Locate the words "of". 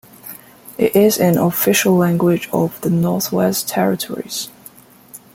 2.51-2.81